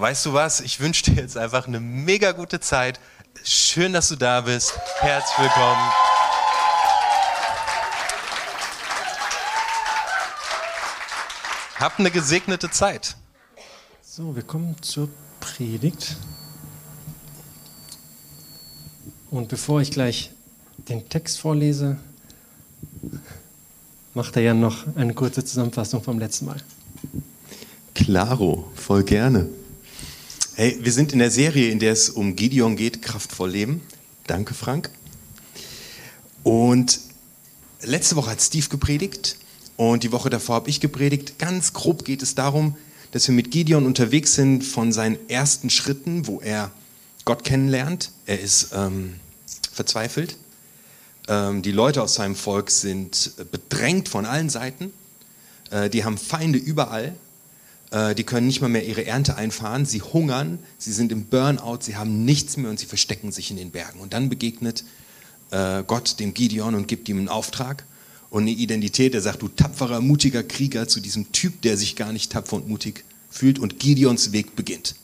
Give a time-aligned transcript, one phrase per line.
[0.00, 0.60] weißt du was?
[0.60, 3.00] Ich wünsche dir jetzt einfach eine mega gute Zeit.
[3.44, 4.78] Schön, dass du da bist.
[5.00, 5.90] Herzlich willkommen.
[11.78, 13.16] Habt eine gesegnete Zeit.
[14.02, 15.08] So, wir kommen zur
[15.40, 16.16] Predigt.
[19.30, 20.30] Und bevor ich gleich
[20.88, 21.98] den Text vorlese,
[24.14, 26.56] macht er ja noch eine kurze Zusammenfassung vom letzten Mal.
[27.94, 29.48] Klaro, voll gerne.
[30.58, 33.82] Hey, wir sind in der Serie, in der es um Gideon geht, kraftvoll leben.
[34.26, 34.88] Danke, Frank.
[36.44, 36.98] Und
[37.82, 39.36] letzte Woche hat Steve gepredigt
[39.76, 41.38] und die Woche davor habe ich gepredigt.
[41.38, 42.74] Ganz grob geht es darum,
[43.10, 46.70] dass wir mit Gideon unterwegs sind von seinen ersten Schritten, wo er
[47.26, 48.12] Gott kennenlernt.
[48.24, 49.16] Er ist ähm,
[49.72, 50.38] verzweifelt.
[51.28, 54.94] Ähm, die Leute aus seinem Volk sind bedrängt von allen Seiten.
[55.70, 57.14] Äh, die haben Feinde überall.
[57.90, 61.78] Äh, die können nicht mal mehr ihre Ernte einfahren, sie hungern, sie sind im Burnout,
[61.82, 64.00] sie haben nichts mehr und sie verstecken sich in den Bergen.
[64.00, 64.84] Und dann begegnet
[65.50, 67.84] äh, Gott dem Gideon und gibt ihm einen Auftrag
[68.30, 69.14] und eine Identität.
[69.14, 72.68] Er sagt, du tapferer, mutiger Krieger zu diesem Typ, der sich gar nicht tapfer und
[72.68, 74.96] mutig fühlt und Gideons Weg beginnt.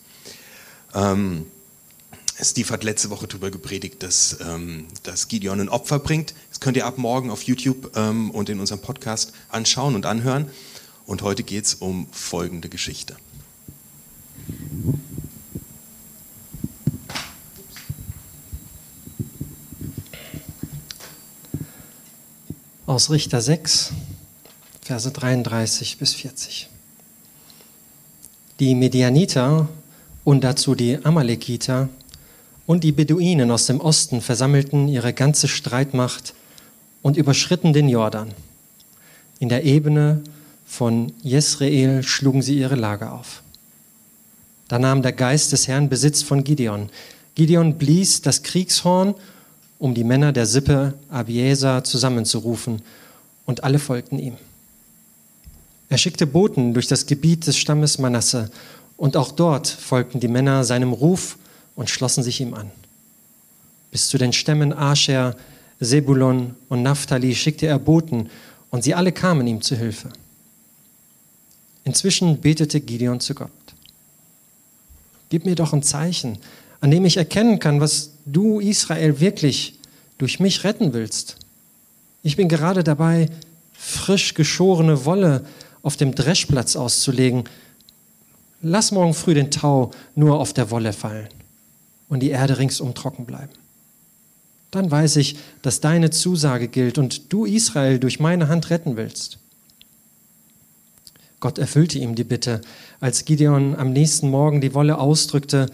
[0.95, 1.47] Ähm,
[2.41, 6.35] Steve hat letzte Woche darüber gepredigt, dass, ähm, dass Gideon ein Opfer bringt.
[6.51, 10.49] Das könnt ihr ab morgen auf YouTube ähm, und in unserem Podcast anschauen und anhören.
[11.07, 13.17] Und heute geht es um folgende Geschichte.
[22.87, 23.93] Aus Richter 6,
[24.83, 26.69] Verse 33 bis 40.
[28.61, 29.69] Die Medianiter
[30.25, 31.89] und dazu die Amalekiter
[32.67, 36.35] und die Beduinen aus dem Osten versammelten ihre ganze Streitmacht
[37.03, 38.33] und überschritten den Jordan.
[39.39, 40.23] In der Ebene
[40.73, 43.43] von Jesreel schlugen sie ihre Lager auf.
[44.69, 46.89] Da nahm der Geist des Herrn Besitz von Gideon.
[47.35, 49.15] Gideon blies das Kriegshorn,
[49.79, 52.81] um die Männer der Sippe Abieser zusammenzurufen,
[53.45, 54.39] und alle folgten ihm.
[55.91, 58.51] Er schickte Boten durch das Gebiet des Stammes Manasse,
[58.97, 61.37] und auch dort folgten die Männer seinem Ruf
[61.77, 62.71] und schlossen sich ihm an.
[63.91, 65.37] Bis zu den Stämmen Ascher,
[65.81, 68.31] Sebulon und Naphtali schickte er Boten,
[68.71, 70.09] und sie alle kamen ihm zu Hilfe.
[71.85, 73.51] Inzwischen betete Gideon zu Gott.
[75.29, 76.39] Gib mir doch ein Zeichen,
[76.81, 79.79] an dem ich erkennen kann, was du, Israel, wirklich
[80.19, 81.37] durch mich retten willst.
[82.23, 83.29] Ich bin gerade dabei,
[83.73, 85.45] frisch geschorene Wolle
[85.83, 87.45] auf dem Dreschplatz auszulegen.
[88.61, 91.29] Lass morgen früh den Tau nur auf der Wolle fallen
[92.09, 93.53] und die Erde ringsum trocken bleiben.
[94.71, 99.39] Dann weiß ich, dass deine Zusage gilt und du Israel durch meine Hand retten willst.
[101.43, 102.61] Gott erfüllte ihm die Bitte.
[103.01, 105.67] Als Gideon am nächsten Morgen die Wolle ausdrückte,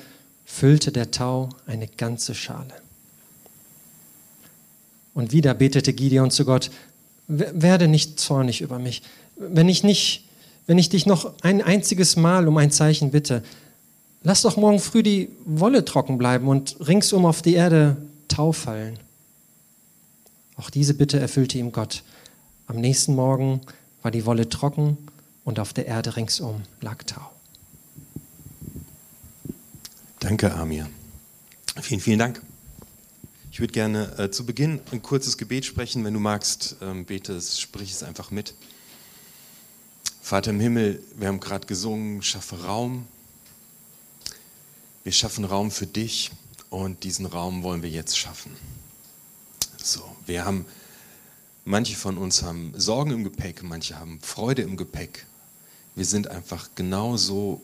[0.46, 2.72] füllte der Tau eine ganze Schale.
[5.12, 6.70] Und wieder betete Gideon zu Gott,
[7.26, 9.02] werde nicht zornig über mich.
[9.36, 10.24] Wenn ich, nicht,
[10.66, 13.42] wenn ich dich noch ein einziges Mal um ein Zeichen bitte,
[14.22, 18.98] lass doch morgen früh die Wolle trocken bleiben und ringsum auf die Erde Tau fallen.
[20.56, 22.04] Auch diese Bitte erfüllte ihm Gott.
[22.66, 23.60] Am nächsten Morgen
[24.00, 24.96] war die Wolle trocken
[25.48, 27.32] und auf der Erde ringsum lag Tau.
[30.20, 30.90] Danke, Amir.
[31.80, 32.42] Vielen, vielen Dank.
[33.50, 36.04] Ich würde gerne äh, zu Beginn ein kurzes Gebet sprechen.
[36.04, 38.52] Wenn du magst, ähm, bete es, sprich es einfach mit.
[40.20, 43.06] Vater im Himmel, wir haben gerade gesungen, schaffe Raum.
[45.02, 46.30] Wir schaffen Raum für dich
[46.68, 48.54] und diesen Raum wollen wir jetzt schaffen.
[49.82, 50.66] So, wir haben,
[51.64, 55.24] manche von uns haben Sorgen im Gepäck, manche haben Freude im Gepäck,
[55.98, 57.60] wir sind einfach genauso,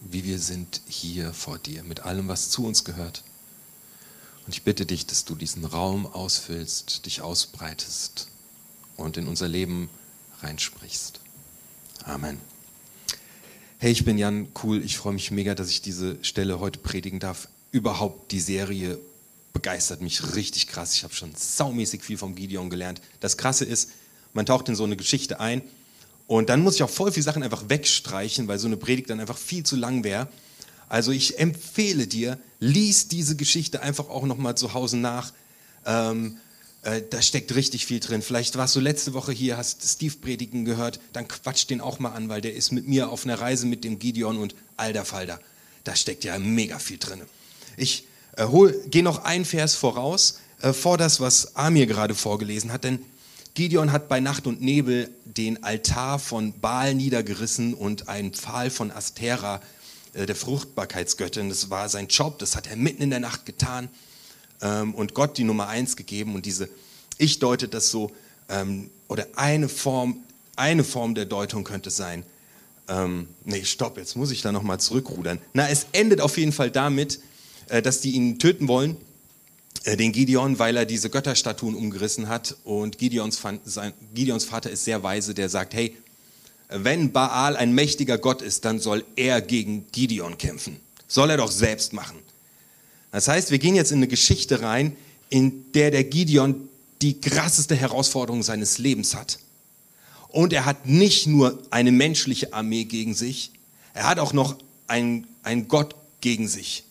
[0.00, 3.24] wie wir sind hier vor dir, mit allem, was zu uns gehört.
[4.44, 8.28] Und ich bitte dich, dass du diesen Raum ausfüllst, dich ausbreitest
[8.98, 9.88] und in unser Leben
[10.42, 11.20] reinsprichst.
[12.04, 12.36] Amen.
[13.78, 17.20] Hey, ich bin Jan, cool, ich freue mich mega, dass ich diese Stelle heute predigen
[17.20, 17.48] darf.
[17.72, 18.98] Überhaupt die Serie
[19.54, 20.92] begeistert mich richtig krass.
[20.92, 23.00] Ich habe schon saumäßig viel vom Gideon gelernt.
[23.20, 23.92] Das Krasse ist,
[24.34, 25.62] man taucht in so eine Geschichte ein
[26.28, 29.18] und dann muss ich auch voll viele Sachen einfach wegstreichen, weil so eine Predigt dann
[29.18, 30.28] einfach viel zu lang wäre.
[30.86, 35.32] Also ich empfehle dir, lies diese Geschichte einfach auch nochmal zu Hause nach.
[35.86, 36.36] Ähm,
[36.82, 38.20] äh, da steckt richtig viel drin.
[38.20, 42.12] Vielleicht warst du letzte Woche hier, hast Steve predigen gehört, dann quatsch den auch mal
[42.12, 45.40] an, weil der ist mit mir auf einer Reise mit dem Gideon und alter Falter.
[45.84, 47.22] Da steckt ja mega viel drin.
[47.78, 48.46] Ich äh,
[48.88, 52.98] gehe noch ein Vers voraus, äh, vor das, was Amir gerade vorgelesen hat, denn
[53.58, 58.92] Gideon hat bei Nacht und Nebel den Altar von Baal niedergerissen und einen Pfahl von
[58.92, 59.60] Astera,
[60.12, 61.48] äh, der Fruchtbarkeitsgöttin.
[61.48, 63.88] Das war sein Job, das hat er mitten in der Nacht getan
[64.62, 66.36] ähm, und Gott die Nummer eins gegeben.
[66.36, 66.68] Und diese,
[67.18, 68.12] ich deute das so,
[68.48, 70.20] ähm, oder eine Form,
[70.54, 72.22] eine Form der Deutung könnte sein,
[72.86, 75.40] ähm, nee, stopp, jetzt muss ich da nochmal zurückrudern.
[75.52, 77.18] Na, es endet auf jeden Fall damit,
[77.66, 78.96] äh, dass die ihn töten wollen
[79.86, 82.56] den Gideon, weil er diese Götterstatuen umgerissen hat.
[82.64, 85.96] Und Gideons, sein, Gideons Vater ist sehr weise, der sagt, hey,
[86.68, 90.80] wenn Baal ein mächtiger Gott ist, dann soll er gegen Gideon kämpfen.
[91.06, 92.18] Soll er doch selbst machen.
[93.10, 94.96] Das heißt, wir gehen jetzt in eine Geschichte rein,
[95.30, 96.68] in der der Gideon
[97.00, 99.38] die krasseste Herausforderung seines Lebens hat.
[100.28, 103.52] Und er hat nicht nur eine menschliche Armee gegen sich,
[103.94, 106.84] er hat auch noch einen, einen Gott gegen sich.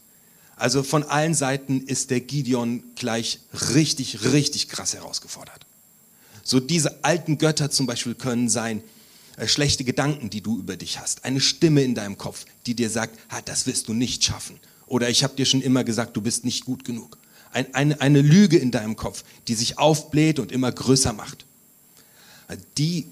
[0.57, 3.39] Also von allen Seiten ist der Gideon gleich
[3.73, 5.65] richtig, richtig krass herausgefordert.
[6.43, 8.81] So diese alten Götter zum Beispiel können sein,
[9.37, 12.89] äh, schlechte Gedanken, die du über dich hast, eine Stimme in deinem Kopf, die dir
[12.89, 14.59] sagt, ah, das wirst du nicht schaffen.
[14.87, 17.17] Oder ich habe dir schon immer gesagt, du bist nicht gut genug.
[17.51, 21.45] Ein, eine, eine Lüge in deinem Kopf, die sich aufbläht und immer größer macht.
[22.77, 23.07] Die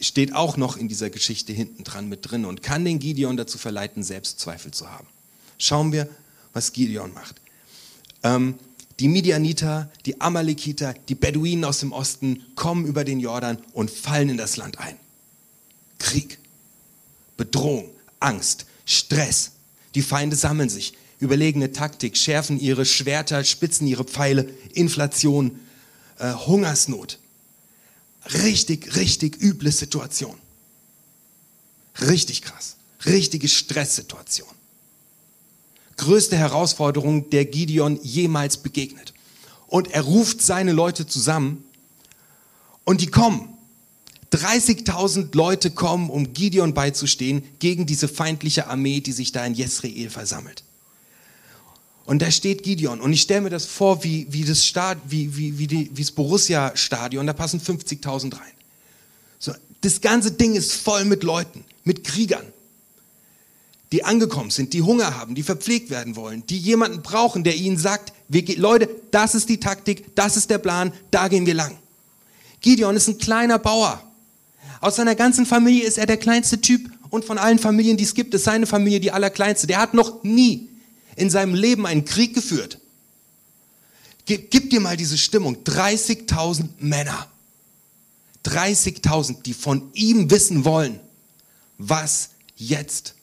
[0.00, 3.58] steht auch noch in dieser Geschichte hinten dran mit drin und kann den Gideon dazu
[3.58, 5.06] verleiten, Selbstzweifel zu haben.
[5.58, 6.08] Schauen wir,
[6.52, 7.40] was Gideon macht.
[8.22, 8.58] Ähm,
[9.00, 14.30] die Midianiter, die Amalekiter, die Beduinen aus dem Osten kommen über den Jordan und fallen
[14.30, 14.96] in das Land ein.
[15.98, 16.38] Krieg,
[17.36, 17.90] Bedrohung,
[18.20, 19.52] Angst, Stress.
[19.94, 25.58] Die Feinde sammeln sich, überlegene Taktik, schärfen ihre Schwerter, spitzen ihre Pfeile, Inflation,
[26.18, 27.18] äh, Hungersnot.
[28.32, 30.36] Richtig, richtig üble Situation.
[32.00, 32.76] Richtig krass.
[33.04, 34.48] Richtige Stresssituation
[36.04, 39.14] größte Herausforderung, der Gideon jemals begegnet.
[39.66, 41.64] Und er ruft seine Leute zusammen
[42.84, 43.48] und die kommen.
[44.32, 50.10] 30.000 Leute kommen, um Gideon beizustehen gegen diese feindliche Armee, die sich da in Jezreel
[50.10, 50.64] versammelt.
[52.04, 53.00] Und da steht Gideon.
[53.00, 54.72] Und ich stelle mir das vor, wie, wie, das,
[55.08, 57.26] wie, wie, wie, wie das Borussia-Stadion.
[57.26, 58.52] Da passen 50.000 rein.
[59.38, 62.44] So, das ganze Ding ist voll mit Leuten, mit Kriegern
[63.92, 67.78] die angekommen sind, die Hunger haben, die verpflegt werden wollen, die jemanden brauchen, der ihnen
[67.78, 71.76] sagt, wir, Leute, das ist die Taktik, das ist der Plan, da gehen wir lang.
[72.60, 74.02] Gideon ist ein kleiner Bauer.
[74.80, 78.14] Aus seiner ganzen Familie ist er der kleinste Typ und von allen Familien, die es
[78.14, 79.66] gibt, ist seine Familie die allerkleinste.
[79.66, 80.68] Der hat noch nie
[81.16, 82.80] in seinem Leben einen Krieg geführt.
[84.26, 85.56] Gib, dir mal diese Stimmung.
[85.64, 87.28] 30.000 Männer.
[88.46, 90.98] 30.000, die von ihm wissen wollen,
[91.78, 93.14] was jetzt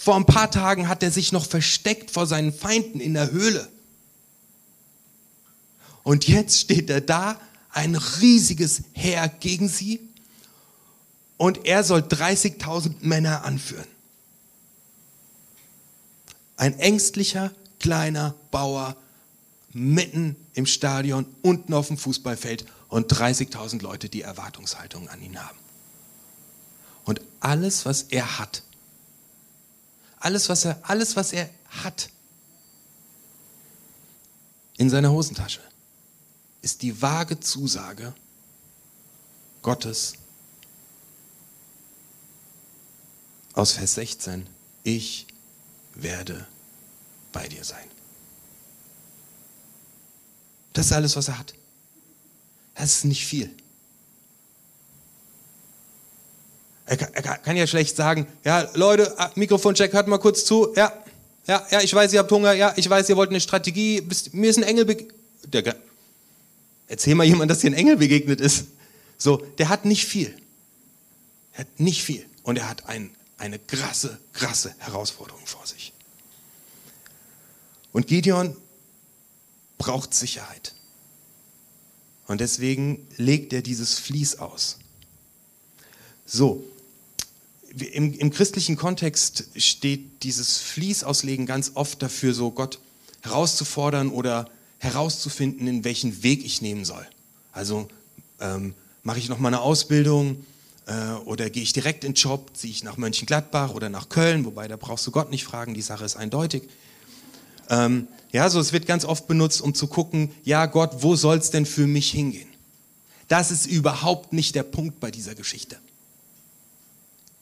[0.00, 3.68] vor ein paar Tagen hat er sich noch versteckt vor seinen Feinden in der Höhle.
[6.04, 7.38] Und jetzt steht er da,
[7.70, 10.00] ein riesiges Heer gegen sie.
[11.36, 13.88] Und er soll 30.000 Männer anführen.
[16.56, 17.50] Ein ängstlicher,
[17.80, 18.96] kleiner Bauer
[19.72, 25.58] mitten im Stadion, unten auf dem Fußballfeld und 30.000 Leute, die Erwartungshaltung an ihn haben.
[27.04, 28.62] Und alles, was er hat,
[30.20, 32.10] alles, was er, alles, was er hat
[34.76, 35.60] in seiner Hosentasche,
[36.62, 38.14] ist die vage Zusage
[39.62, 40.14] Gottes
[43.54, 44.46] aus Vers 16.
[44.84, 45.26] Ich
[45.94, 46.46] werde
[47.32, 47.88] bei dir sein.
[50.72, 51.54] Das ist alles, was er hat.
[52.74, 53.54] Das ist nicht viel.
[56.88, 60.72] Er kann, er kann ja schlecht sagen, ja, Leute, ah, Mikrofoncheck, hört mal kurz zu.
[60.74, 60.90] Ja,
[61.46, 62.54] ja, ja, ich weiß, ihr habt Hunger.
[62.54, 64.02] Ja, ich weiß, ihr wollt eine Strategie.
[64.32, 65.76] Mir ist ein Engel begegnet.
[66.86, 68.68] Erzähl mal jemand, dass dir ein Engel begegnet ist.
[69.18, 70.34] So, der hat nicht viel.
[71.52, 72.24] Er hat nicht viel.
[72.42, 75.92] Und er hat ein, eine krasse, krasse Herausforderung vor sich.
[77.92, 78.56] Und Gideon
[79.76, 80.74] braucht Sicherheit.
[82.26, 84.78] Und deswegen legt er dieses Vlies aus.
[86.24, 86.64] So,
[87.92, 92.78] im, im christlichen Kontext steht dieses Fließauslegen ganz oft dafür, so Gott
[93.22, 97.06] herauszufordern oder herauszufinden, in welchen Weg ich nehmen soll.
[97.52, 97.88] Also
[98.40, 100.44] ähm, mache ich noch mal eine Ausbildung,
[100.88, 104.46] Äh, oder gehe ich direkt in den Job, ziehe ich nach Mönchengladbach oder nach Köln,
[104.46, 106.62] wobei da brauchst du Gott nicht fragen, die Sache ist eindeutig.
[107.68, 111.36] Ähm, ja, so es wird ganz oft benutzt, um zu gucken, ja Gott, wo soll
[111.36, 112.48] es denn für mich hingehen?
[113.26, 115.76] Das ist überhaupt nicht der Punkt bei dieser Geschichte.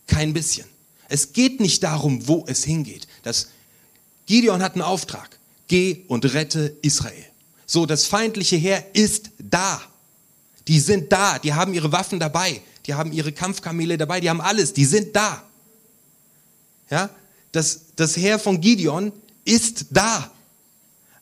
[0.07, 0.67] Kein bisschen.
[1.09, 3.07] Es geht nicht darum, wo es hingeht.
[3.23, 3.49] Das
[4.27, 5.39] Gideon hat einen Auftrag.
[5.69, 7.25] Geh und rette Israel.
[7.67, 9.83] So, das feindliche Heer ist da.
[10.69, 11.39] Die sind da.
[11.39, 12.61] Die haben ihre Waffen dabei.
[12.87, 14.21] Die haben ihre Kampfkamele dabei.
[14.21, 14.73] Die haben alles.
[14.73, 15.43] Die sind da.
[16.91, 17.11] Ja?
[17.53, 19.13] Das, das Heer von Gideon
[19.45, 20.31] ist da.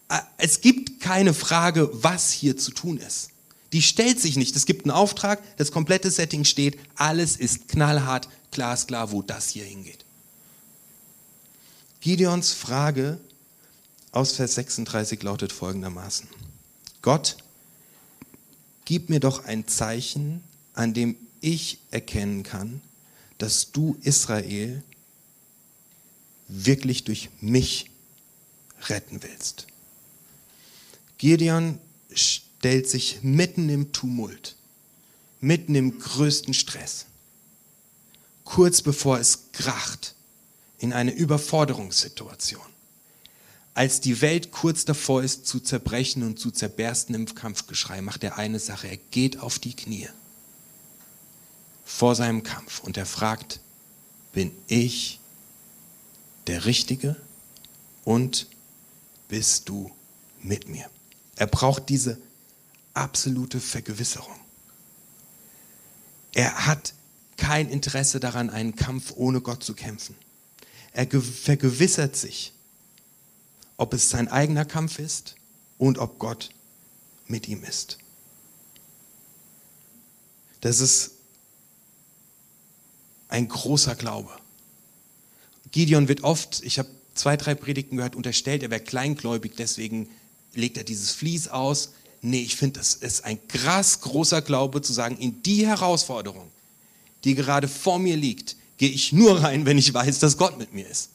[0.09, 3.31] Äh, es gibt keine Frage, was hier zu tun ist.
[3.73, 4.55] Die stellt sich nicht.
[4.57, 9.65] Es gibt einen Auftrag, das komplette Setting steht, alles ist knallhart, glasklar, wo das hier
[9.65, 10.05] hingeht.
[12.01, 13.21] Gideons Frage
[14.13, 16.29] aus Vers 36 lautet folgendermaßen.
[17.03, 17.37] Gott,
[18.85, 20.43] gib mir doch ein Zeichen,
[20.73, 22.81] an dem ich erkennen kann,
[23.39, 24.83] dass du Israel
[26.49, 27.91] wirklich durch mich
[28.89, 29.67] retten willst.
[31.19, 31.79] Gideon
[32.13, 34.57] stellt sich mitten im Tumult,
[35.41, 37.07] mitten im größten Stress,
[38.45, 40.15] kurz bevor es kracht,
[40.79, 42.63] in eine Überforderungssituation.
[43.75, 48.39] Als die Welt kurz davor ist zu zerbrechen und zu zerbersten im Kampfgeschrei, macht er
[48.39, 50.09] eine Sache, er geht auf die Knie
[51.85, 53.61] vor seinem Kampf und er fragt,
[54.33, 55.21] bin ich
[56.47, 57.17] der Richtige
[58.05, 58.47] und
[59.29, 59.91] bist du
[60.43, 60.89] mit mir?
[61.37, 62.19] Er braucht diese
[62.95, 64.39] absolute Vergewisserung.
[66.33, 66.95] Er hat
[67.37, 70.15] kein Interesse daran, einen Kampf ohne Gott zu kämpfen.
[70.93, 72.53] Er vergewissert sich,
[73.77, 75.35] ob es sein eigener Kampf ist
[75.79, 76.51] und ob Gott
[77.27, 77.99] mit ihm ist.
[80.61, 81.13] Das ist
[83.29, 84.31] ein großer Glaube.
[85.73, 90.09] Gideon wird oft, ich habe zwei, drei Predigten gehört, unterstellt, er wäre kleingläubig, deswegen
[90.55, 91.91] legt er dieses Vlies aus.
[92.21, 96.51] Nee, ich finde, das ist ein krass großer Glaube zu sagen, in die Herausforderung,
[97.25, 100.73] die gerade vor mir liegt, gehe ich nur rein, wenn ich weiß, dass Gott mit
[100.73, 101.11] mir ist.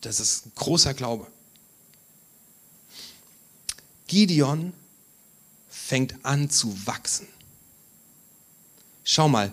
[0.00, 1.26] Das ist ein großer Glaube.
[4.06, 4.72] Gideon
[5.68, 7.26] fängt an zu wachsen.
[9.04, 9.52] Schau mal,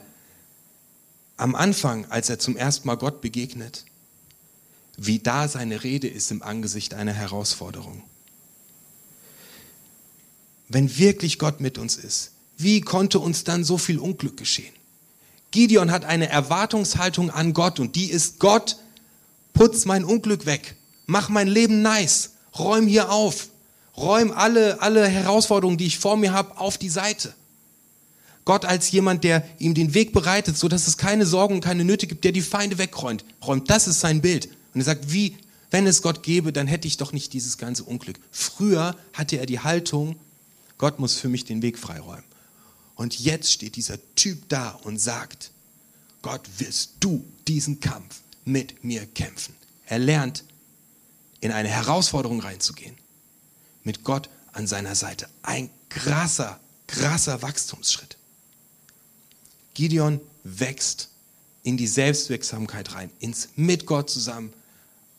[1.38, 3.86] am Anfang, als er zum ersten Mal Gott begegnet,
[4.98, 8.04] wie da seine Rede ist im Angesicht einer Herausforderung.
[10.70, 14.74] Wenn wirklich Gott mit uns ist, wie konnte uns dann so viel Unglück geschehen?
[15.56, 18.76] Gideon hat eine Erwartungshaltung an Gott und die ist Gott,
[19.54, 23.48] putz mein Unglück weg, mach mein Leben nice, räum hier auf,
[23.96, 27.34] räum alle, alle Herausforderungen, die ich vor mir habe, auf die Seite.
[28.44, 31.86] Gott als jemand, der ihm den Weg bereitet, so dass es keine Sorgen und keine
[31.86, 33.24] Nöte gibt, der die Feinde wegräumt.
[33.42, 34.50] Räumt, das ist sein Bild.
[34.74, 35.38] Und er sagt, wie,
[35.72, 38.20] wenn es Gott gäbe, dann hätte ich doch nicht dieses ganze Unglück.
[38.30, 40.18] Früher hatte er die Haltung,
[40.78, 42.26] Gott muss für mich den Weg freiräumen.
[42.96, 45.52] Und jetzt steht dieser Typ da und sagt,
[46.22, 49.56] Gott, wirst du diesen Kampf mit mir kämpfen.
[49.86, 50.44] Er lernt,
[51.42, 52.98] in eine Herausforderung reinzugehen.
[53.84, 55.30] Mit Gott an seiner Seite.
[55.44, 58.18] Ein krasser, krasser Wachstumsschritt.
[59.76, 61.10] Gideon wächst
[61.64, 64.54] in die Selbstwirksamkeit rein, ins mit Gott zusammen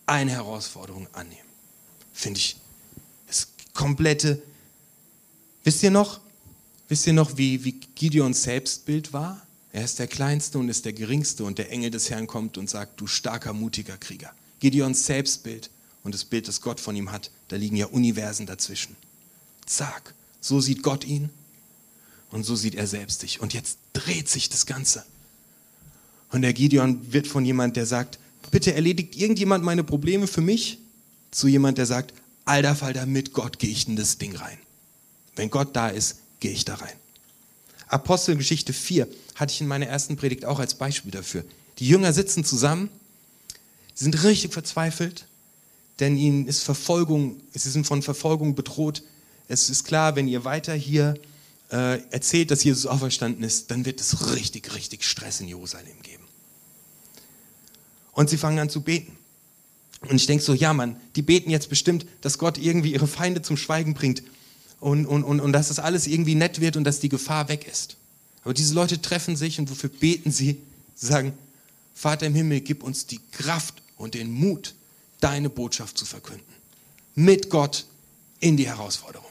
[0.06, 1.48] eine Herausforderung annehmen.
[2.12, 2.56] Finde ich
[3.26, 4.42] das komplette
[5.66, 6.20] Wisst ihr noch,
[6.88, 9.46] wisst ihr noch, wie, wie Gideons Selbstbild war?
[9.72, 12.70] Er ist der Kleinste und ist der Geringste und der Engel des Herrn kommt und
[12.70, 14.32] sagt, du starker, mutiger Krieger.
[14.60, 15.70] Gideons Selbstbild
[16.02, 18.96] und das Bild, das Gott von ihm hat, da liegen ja Universen dazwischen.
[19.66, 21.30] Zack, so sieht Gott ihn
[22.30, 23.40] und so sieht er selbst sich.
[23.40, 25.04] Und jetzt dreht sich das Ganze.
[26.30, 28.18] Und der Gideon wird von jemand, der sagt,
[28.50, 30.78] bitte erledigt irgendjemand meine Probleme für mich,
[31.30, 32.14] zu jemand, der sagt,
[32.44, 34.58] alter Falter, mit Gott gehe ich in das Ding rein.
[35.34, 36.94] Wenn Gott da ist, gehe ich da rein.
[37.88, 41.44] Apostelgeschichte 4 hatte ich in meiner ersten Predigt auch als Beispiel dafür.
[41.80, 42.88] Die Jünger sitzen zusammen,
[43.96, 45.26] sind richtig verzweifelt,
[45.98, 49.02] denn ihnen ist Verfolgung, sie sind von Verfolgung bedroht.
[49.48, 51.14] Es ist klar, wenn ihr weiter hier
[51.72, 56.22] äh, erzählt, dass Jesus auferstanden ist, dann wird es richtig, richtig Stress in Jerusalem geben.
[58.12, 59.18] Und sie fangen an zu beten.
[60.02, 63.42] Und ich denke so, ja Mann, die beten jetzt bestimmt, dass Gott irgendwie ihre Feinde
[63.42, 64.22] zum Schweigen bringt
[64.80, 67.66] und, und, und, und dass das alles irgendwie nett wird und dass die Gefahr weg
[67.66, 67.96] ist.
[68.42, 70.60] Aber diese Leute treffen sich und wofür beten sie?
[70.94, 71.36] Sie sagen,
[71.94, 74.74] Vater im Himmel, gib uns die Kraft und den Mut,
[75.20, 76.46] deine Botschaft zu verkünden.
[77.14, 77.86] Mit Gott
[78.38, 79.30] in die Herausforderung.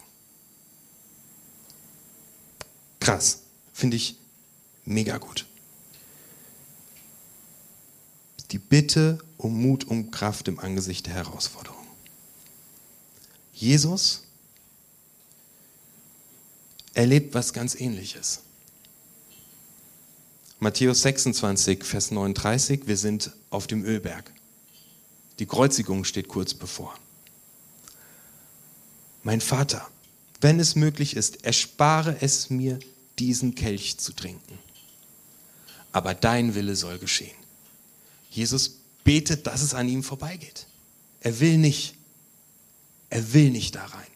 [2.99, 4.17] Krass, finde ich
[4.83, 5.45] mega gut.
[8.51, 11.85] Die Bitte um Mut, um Kraft im Angesicht der Herausforderung.
[13.53, 14.24] Jesus
[16.95, 18.41] erlebt was ganz Ähnliches.
[20.59, 24.31] Matthäus 26, Vers 39, wir sind auf dem Ölberg.
[25.37, 26.97] Die Kreuzigung steht kurz bevor.
[29.23, 29.87] Mein Vater,
[30.39, 32.79] wenn es möglich ist, erspare es mir,
[33.19, 34.57] diesen Kelch zu trinken.
[35.91, 37.35] Aber dein Wille soll geschehen.
[38.29, 40.67] Jesus betet, dass es an ihm vorbeigeht.
[41.21, 41.95] Er will nicht.
[43.09, 44.07] Er will nicht da rein.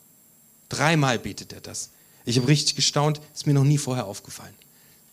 [0.68, 1.90] Dreimal betet er das.
[2.30, 4.54] Ich habe richtig gestaunt, ist mir noch nie vorher aufgefallen.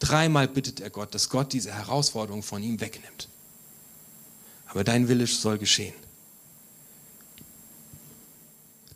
[0.01, 3.31] Dreimal bittet er Gott, dass Gott diese Herausforderung von ihm wegnimmt.
[4.67, 5.95] Aber dein Wille soll geschehen.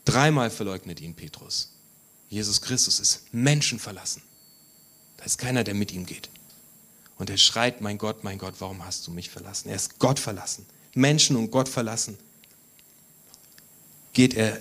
[0.05, 1.71] Dreimal verleugnet ihn Petrus.
[2.29, 4.21] Jesus Christus ist menschenverlassen.
[5.17, 6.29] Da ist keiner, der mit ihm geht.
[7.17, 9.71] Und er schreit, mein Gott, mein Gott, warum hast du mich verlassen?
[9.71, 10.67] Er ist Gott verlassen.
[10.93, 12.19] Menschen und Gott verlassen.
[14.13, 14.61] Geht er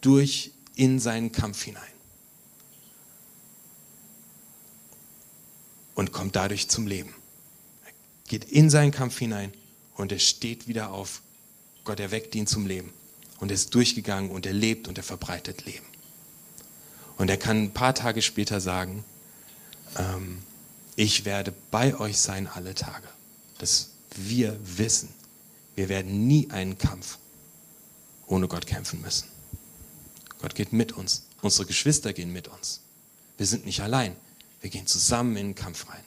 [0.00, 1.95] durch in seinen Kampf hinein.
[5.96, 7.12] Und kommt dadurch zum Leben.
[7.84, 7.92] Er
[8.28, 9.52] geht in seinen Kampf hinein
[9.96, 11.22] und er steht wieder auf.
[11.82, 12.92] Gott erweckt ihn zum Leben.
[13.40, 15.84] Und er ist durchgegangen und er lebt und er verbreitet Leben.
[17.16, 19.04] Und er kann ein paar Tage später sagen,
[19.96, 20.42] ähm,
[20.96, 23.08] ich werde bei euch sein alle Tage.
[23.58, 25.08] Dass wir wissen,
[25.74, 27.18] wir werden nie einen Kampf
[28.26, 29.28] ohne Gott kämpfen müssen.
[30.40, 31.26] Gott geht mit uns.
[31.40, 32.80] Unsere Geschwister gehen mit uns.
[33.38, 34.16] Wir sind nicht allein.
[34.66, 36.02] Wir gehen zusammen in den Kampf rein.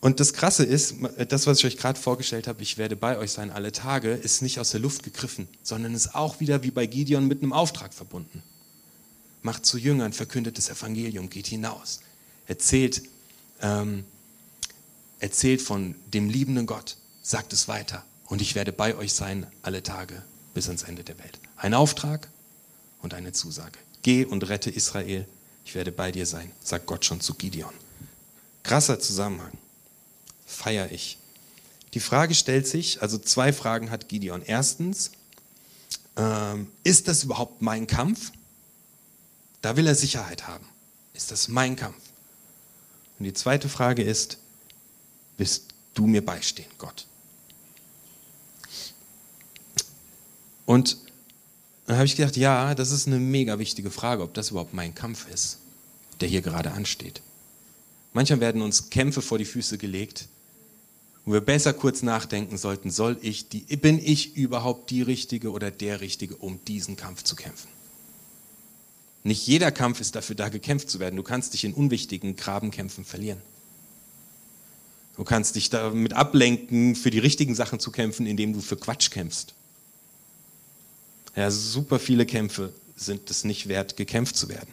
[0.00, 0.96] Und das Krasse ist,
[1.28, 4.42] das, was ich euch gerade vorgestellt habe, ich werde bei euch sein alle Tage, ist
[4.42, 7.94] nicht aus der Luft gegriffen, sondern ist auch wieder wie bei Gideon mit einem Auftrag
[7.94, 8.42] verbunden.
[9.42, 12.00] Macht zu Jüngern, verkündet das Evangelium, geht hinaus,
[12.48, 13.02] erzählt,
[13.62, 14.04] ähm,
[15.20, 19.84] erzählt von dem liebenden Gott, sagt es weiter und ich werde bei euch sein alle
[19.84, 21.38] Tage bis ans Ende der Welt.
[21.54, 22.26] Ein Auftrag
[23.02, 23.78] und eine Zusage.
[24.02, 25.26] Geh und rette Israel,
[25.64, 27.74] ich werde bei dir sein, sagt Gott schon zu Gideon.
[28.62, 29.52] Krasser Zusammenhang.
[30.46, 31.18] Feier ich.
[31.94, 34.42] Die Frage stellt sich, also zwei Fragen hat Gideon.
[34.42, 35.10] Erstens,
[36.16, 38.32] ähm, ist das überhaupt mein Kampf?
[39.62, 40.66] Da will er Sicherheit haben.
[41.14, 42.00] Ist das mein Kampf?
[43.18, 44.38] Und die zweite Frage ist,
[45.36, 47.06] wirst du mir beistehen, Gott?
[50.66, 50.98] Und
[51.88, 54.94] dann habe ich gedacht, ja, das ist eine mega wichtige Frage, ob das überhaupt mein
[54.94, 55.56] Kampf ist,
[56.20, 57.22] der hier gerade ansteht.
[58.12, 60.28] Manchmal werden uns Kämpfe vor die Füße gelegt,
[61.24, 65.70] wo wir besser kurz nachdenken sollten, soll ich die, bin ich überhaupt die Richtige oder
[65.70, 67.68] der Richtige, um diesen Kampf zu kämpfen?
[69.24, 71.16] Nicht jeder Kampf ist dafür da, gekämpft zu werden.
[71.16, 73.40] Du kannst dich in unwichtigen Grabenkämpfen verlieren.
[75.16, 79.10] Du kannst dich damit ablenken, für die richtigen Sachen zu kämpfen, indem du für Quatsch
[79.10, 79.54] kämpfst.
[81.36, 84.72] Ja, super viele Kämpfe sind es nicht wert, gekämpft zu werden.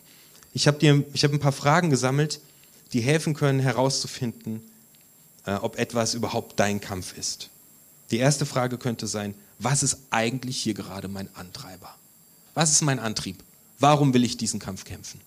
[0.53, 2.39] Ich habe hab ein paar Fragen gesammelt,
[2.93, 4.61] die helfen können, herauszufinden,
[5.45, 7.49] äh, ob etwas überhaupt dein Kampf ist.
[8.11, 11.95] Die erste Frage könnte sein, was ist eigentlich hier gerade mein Antreiber?
[12.53, 13.43] Was ist mein Antrieb?
[13.79, 15.19] Warum will ich diesen Kampf kämpfen?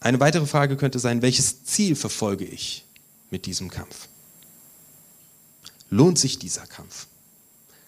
[0.00, 2.84] Eine weitere Frage könnte sein, welches Ziel verfolge ich
[3.30, 4.08] mit diesem Kampf?
[5.88, 7.06] Lohnt sich dieser Kampf?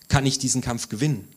[0.08, 1.28] Kann ich diesen Kampf gewinnen?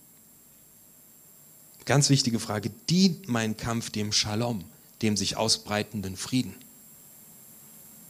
[1.86, 4.64] Ganz wichtige Frage, dient mein Kampf dem Shalom,
[5.02, 6.56] dem sich ausbreitenden Frieden?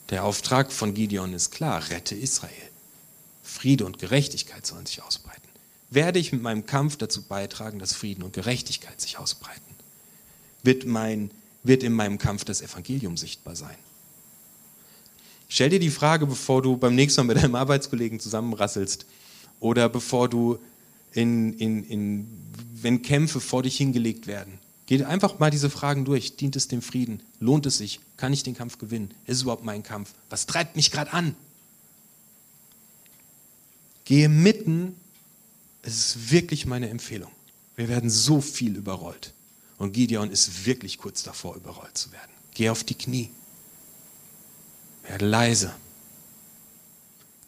[0.10, 2.52] Der Auftrag von Gideon ist klar, rette Israel.
[3.44, 5.48] Friede und Gerechtigkeit sollen sich ausbreiten.
[5.90, 9.76] Werde ich mit meinem Kampf dazu beitragen, dass Frieden und Gerechtigkeit sich ausbreiten?
[10.62, 11.32] Wird, mein,
[11.64, 13.78] wird in meinem Kampf das Evangelium sichtbar sein?
[15.48, 19.06] Stell dir die Frage, bevor du beim nächsten Mal mit deinem Arbeitskollegen zusammenrasselst,
[19.60, 20.60] oder bevor du
[21.14, 22.28] in, in, in,
[22.82, 24.60] wenn Kämpfe vor dich hingelegt werden.
[24.86, 26.36] Geh einfach mal diese Fragen durch.
[26.36, 27.22] Dient es dem Frieden?
[27.40, 28.00] Lohnt es sich?
[28.18, 29.12] Kann ich den Kampf gewinnen?
[29.26, 30.14] Ist es überhaupt mein Kampf?
[30.30, 31.36] Was treibt mich gerade an?
[34.06, 34.96] Gehe mitten.
[35.84, 37.32] Es ist wirklich meine Empfehlung.
[37.76, 39.34] Wir werden so viel überrollt.
[39.78, 42.32] Und Gideon ist wirklich kurz davor, überrollt zu werden.
[42.54, 43.30] Geh auf die Knie.
[45.04, 45.74] Werde leise.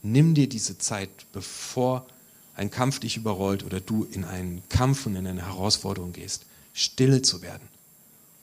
[0.03, 2.07] Nimm dir diese Zeit, bevor
[2.55, 7.21] ein Kampf dich überrollt oder du in einen Kampf und in eine Herausforderung gehst, stille
[7.21, 7.67] zu werden,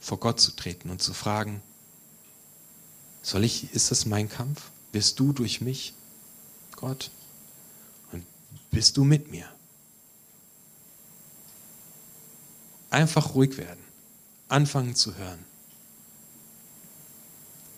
[0.01, 1.63] vor Gott zu treten und zu fragen,
[3.23, 4.71] soll ich, ist das mein Kampf?
[4.93, 5.95] Wirst du durch mich,
[6.77, 7.11] Gott?
[8.13, 8.25] Und
[8.71, 9.47] bist du mit mir?
[12.91, 13.85] Einfach ruhig werden,
[14.49, 15.45] anfangen zu hören.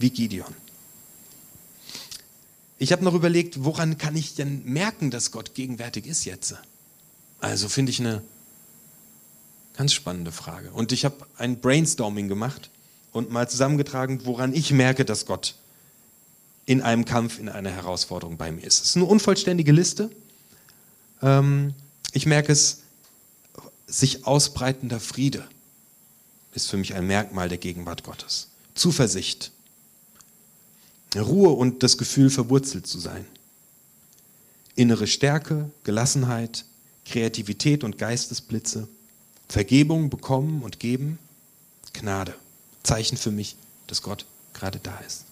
[0.01, 0.55] wie Gideon.
[2.83, 6.55] Ich habe noch überlegt, woran kann ich denn merken, dass Gott gegenwärtig ist jetzt?
[7.39, 8.23] Also finde ich eine
[9.75, 10.73] ganz spannende Frage.
[10.73, 12.71] Und ich habe ein Brainstorming gemacht
[13.13, 15.57] und mal zusammengetragen, woran ich merke, dass Gott
[16.65, 18.81] in einem Kampf, in einer Herausforderung bei mir ist.
[18.81, 20.11] Es ist eine unvollständige Liste.
[21.21, 21.75] Ähm,
[22.13, 22.81] ich merke es,
[23.87, 25.47] sich ausbreitender Friede
[26.55, 28.49] ist für mich ein Merkmal der Gegenwart Gottes.
[28.75, 29.53] Zuversicht,
[31.17, 33.27] Ruhe und das Gefühl, verwurzelt zu sein.
[34.77, 36.65] Innere Stärke, Gelassenheit,
[37.05, 38.89] Kreativität und Geistesblitze,
[39.49, 41.19] Vergebung bekommen und geben,
[41.93, 42.35] Gnade.
[42.83, 43.57] Zeichen für mich,
[43.89, 45.25] dass Gott gerade da ist.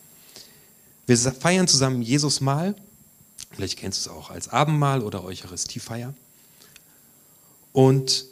[1.06, 2.74] Wir feiern zusammen Jesus Mahl.
[3.52, 6.12] Vielleicht kennst du es auch als Abendmahl oder Eucharistiefeier.
[7.72, 8.26] Und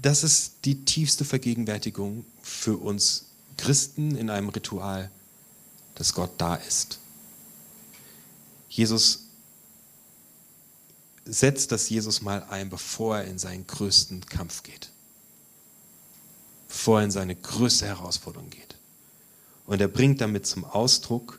[0.00, 5.10] das ist die tiefste Vergegenwärtigung für uns Christen in einem Ritual,
[6.00, 6.98] dass Gott da ist.
[8.70, 9.26] Jesus
[11.26, 14.88] setzt das Jesus mal ein, bevor er in seinen größten Kampf geht.
[16.68, 18.76] Bevor er in seine größte Herausforderung geht.
[19.66, 21.38] Und er bringt damit zum Ausdruck,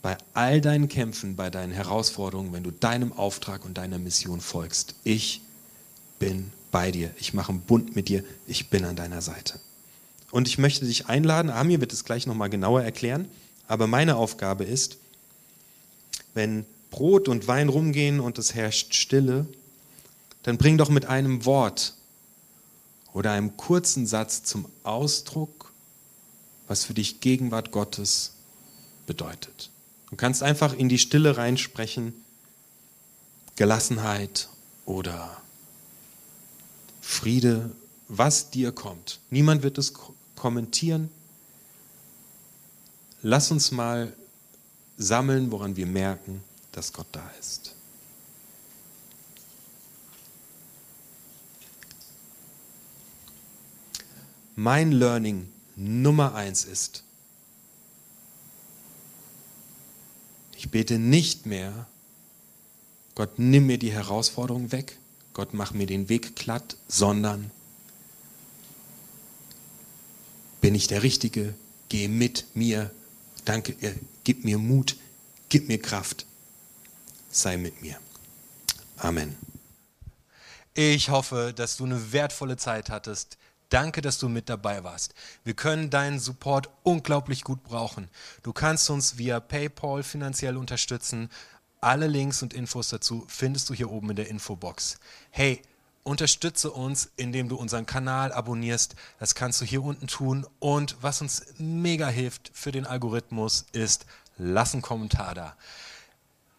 [0.00, 4.94] bei all deinen Kämpfen, bei deinen Herausforderungen, wenn du deinem Auftrag und deiner Mission folgst,
[5.04, 5.42] ich
[6.18, 7.10] bin bei dir.
[7.18, 8.24] Ich mache einen Bund mit dir.
[8.46, 9.60] Ich bin an deiner Seite.
[10.30, 13.28] Und ich möchte dich einladen, Amir wird es gleich nochmal genauer erklären,
[13.70, 14.98] aber meine Aufgabe ist,
[16.34, 19.46] wenn Brot und Wein rumgehen und es herrscht Stille,
[20.42, 21.94] dann bring doch mit einem Wort
[23.12, 25.72] oder einem kurzen Satz zum Ausdruck,
[26.66, 28.32] was für dich Gegenwart Gottes
[29.06, 29.70] bedeutet.
[30.10, 32.12] Du kannst einfach in die Stille reinsprechen,
[33.54, 34.48] Gelassenheit
[34.84, 35.40] oder
[37.00, 37.70] Friede,
[38.08, 39.20] was dir kommt.
[39.30, 39.92] Niemand wird es
[40.34, 41.08] kommentieren.
[43.22, 44.16] Lass uns mal
[44.96, 47.74] sammeln, woran wir merken, dass Gott da ist.
[54.56, 57.02] Mein Learning Nummer eins ist,
[60.56, 61.86] ich bete nicht mehr,
[63.14, 64.98] Gott, nimm mir die Herausforderung weg,
[65.32, 67.50] Gott, mach mir den Weg glatt, sondern
[70.60, 71.54] bin ich der Richtige,
[71.88, 72.90] geh mit mir,
[73.44, 73.76] danke,
[74.24, 74.96] gib mir Mut,
[75.48, 76.26] gib mir Kraft,
[77.30, 77.96] sei mit mir.
[78.96, 79.36] Amen.
[80.74, 83.38] Ich hoffe, dass du eine wertvolle Zeit hattest.
[83.70, 85.14] Danke, dass du mit dabei warst.
[85.44, 88.08] Wir können deinen Support unglaublich gut brauchen.
[88.42, 91.28] Du kannst uns via PayPal finanziell unterstützen.
[91.80, 94.98] Alle Links und Infos dazu findest du hier oben in der Infobox.
[95.30, 95.62] Hey,
[96.02, 98.94] unterstütze uns, indem du unseren Kanal abonnierst.
[99.18, 100.46] Das kannst du hier unten tun.
[100.58, 104.06] Und was uns mega hilft für den Algorithmus ist,
[104.38, 105.56] lass einen Kommentar da.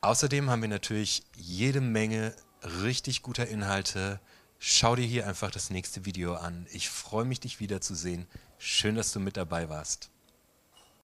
[0.01, 2.35] Außerdem haben wir natürlich jede Menge
[2.83, 4.19] richtig guter Inhalte.
[4.59, 6.67] Schau dir hier einfach das nächste Video an.
[6.71, 8.27] Ich freue mich, dich wiederzusehen.
[8.59, 10.10] Schön, dass du mit dabei warst.